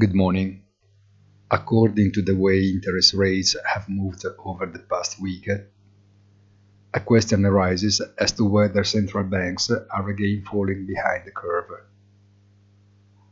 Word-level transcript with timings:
Good 0.00 0.14
morning. 0.14 0.62
According 1.50 2.12
to 2.12 2.22
the 2.22 2.34
way 2.34 2.70
interest 2.70 3.12
rates 3.12 3.54
have 3.66 3.86
moved 3.86 4.24
over 4.38 4.64
the 4.64 4.78
past 4.78 5.20
week, 5.20 5.46
a 6.94 7.00
question 7.00 7.44
arises 7.44 8.00
as 8.16 8.32
to 8.32 8.44
whether 8.48 8.82
central 8.82 9.24
banks 9.24 9.70
are 9.70 10.08
again 10.08 10.42
falling 10.50 10.86
behind 10.86 11.26
the 11.26 11.32
curve. 11.32 11.70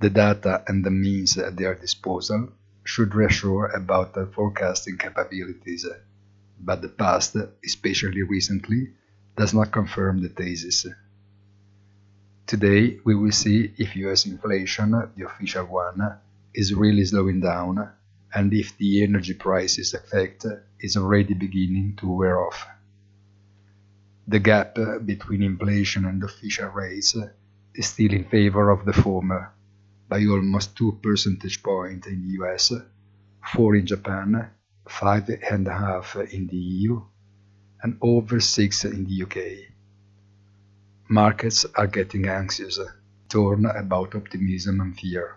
The 0.00 0.10
data 0.10 0.62
and 0.68 0.84
the 0.84 0.90
means 0.90 1.38
at 1.38 1.56
their 1.56 1.74
disposal 1.74 2.52
should 2.84 3.14
reassure 3.14 3.68
about 3.68 4.12
their 4.12 4.26
forecasting 4.26 4.98
capabilities, 4.98 5.86
but 6.60 6.82
the 6.82 6.90
past, 6.90 7.36
especially 7.64 8.22
recently, 8.22 8.92
does 9.34 9.54
not 9.54 9.72
confirm 9.72 10.20
the 10.20 10.28
thesis. 10.28 10.84
Today, 12.46 12.98
we 13.02 13.14
will 13.14 13.32
see 13.32 13.72
if 13.78 13.96
US 13.96 14.26
inflation, 14.26 14.90
the 14.90 15.24
official 15.24 15.64
one, 15.64 16.20
is 16.54 16.74
really 16.74 17.04
slowing 17.04 17.40
down 17.40 17.90
and 18.34 18.52
if 18.52 18.76
the 18.78 19.02
energy 19.02 19.34
prices 19.34 19.94
effect 19.94 20.46
is 20.80 20.96
already 20.96 21.34
beginning 21.34 21.96
to 21.96 22.10
wear 22.10 22.44
off. 22.44 22.66
The 24.28 24.38
gap 24.38 24.76
between 25.04 25.42
inflation 25.42 26.04
and 26.04 26.22
official 26.22 26.68
rates 26.68 27.16
is 27.74 27.86
still 27.86 28.12
in 28.12 28.24
favor 28.24 28.70
of 28.70 28.84
the 28.84 28.92
former 28.92 29.52
by 30.08 30.24
almost 30.26 30.76
2 30.76 30.98
percentage 31.02 31.62
points 31.62 32.06
in 32.06 32.22
the 32.22 32.32
US, 32.44 32.72
4 33.54 33.76
in 33.76 33.86
Japan, 33.86 34.50
5.5 34.88 36.32
in 36.32 36.46
the 36.46 36.56
EU, 36.56 37.00
and 37.82 37.96
over 38.00 38.40
6 38.40 38.84
in 38.84 39.06
the 39.06 39.22
UK. 39.22 39.36
Markets 41.08 41.64
are 41.74 41.86
getting 41.88 42.28
anxious, 42.28 42.78
torn 43.28 43.66
about 43.66 44.14
optimism 44.14 44.80
and 44.80 44.96
fear, 44.96 45.36